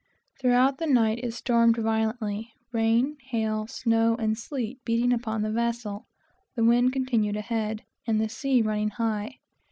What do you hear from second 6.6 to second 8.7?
wind continuing to break ahead, and the sea